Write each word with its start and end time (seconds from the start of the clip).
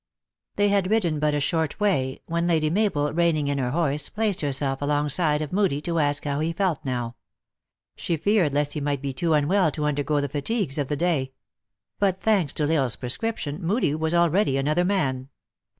They 0.55 0.69
had 0.69 0.89
ridden 0.89 1.19
but 1.19 1.35
a 1.35 1.39
short 1.39 1.79
way, 1.79 2.23
when 2.25 2.47
Lady 2.47 2.71
Ma 2.71 2.89
bel, 2.89 3.13
reining 3.13 3.49
in 3.49 3.59
her 3.59 3.69
horse, 3.69 4.09
placed 4.09 4.41
herself 4.41 4.81
along 4.81 5.09
side 5.09 5.43
of 5.43 5.53
Moodie, 5.53 5.79
to 5.83 5.99
ask 5.99 6.23
how 6.25 6.39
he 6.39 6.53
felt 6.53 6.83
now. 6.83 7.17
She 7.95 8.17
feared 8.17 8.51
lest 8.51 8.73
he 8.73 8.81
might 8.81 9.03
be 9.03 9.13
too 9.13 9.35
unwell 9.35 9.69
to 9.73 9.85
undergo 9.85 10.19
the 10.19 10.27
fatigues 10.27 10.79
of 10.79 10.87
the 10.87 10.95
day. 10.97 11.33
But, 11.99 12.19
thanks 12.19 12.51
to 12.53 12.63
L 12.63 12.69
lsle 12.69 12.85
s 12.85 12.95
prescription, 12.95 13.61
Moodie 13.61 13.93
was 13.93 14.15
already 14.15 14.57
another 14.57 14.83
man. 14.85 15.29